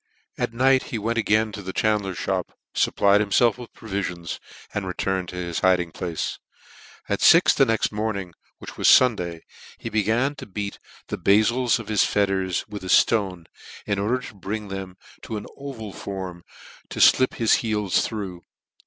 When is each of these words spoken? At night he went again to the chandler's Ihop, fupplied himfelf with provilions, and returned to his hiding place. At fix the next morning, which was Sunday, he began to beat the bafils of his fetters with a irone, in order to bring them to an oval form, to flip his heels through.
At 0.35 0.51
night 0.51 0.85
he 0.85 0.97
went 0.97 1.19
again 1.19 1.51
to 1.51 1.61
the 1.61 1.71
chandler's 1.73 2.17
Ihop, 2.17 2.45
fupplied 2.73 3.21
himfelf 3.21 3.59
with 3.59 3.71
provilions, 3.71 4.39
and 4.73 4.87
returned 4.87 5.29
to 5.29 5.35
his 5.35 5.59
hiding 5.59 5.91
place. 5.91 6.39
At 7.07 7.21
fix 7.21 7.53
the 7.53 7.67
next 7.67 7.91
morning, 7.91 8.33
which 8.57 8.77
was 8.79 8.87
Sunday, 8.87 9.41
he 9.77 9.89
began 9.89 10.33
to 10.37 10.47
beat 10.47 10.79
the 11.09 11.19
bafils 11.19 11.77
of 11.77 11.87
his 11.87 12.03
fetters 12.03 12.65
with 12.67 12.83
a 12.83 12.87
irone, 12.87 13.45
in 13.85 13.99
order 13.99 14.17
to 14.17 14.33
bring 14.33 14.69
them 14.69 14.97
to 15.21 15.37
an 15.37 15.45
oval 15.55 15.93
form, 15.93 16.45
to 16.89 16.99
flip 16.99 17.35
his 17.35 17.53
heels 17.61 18.03
through. 18.03 18.41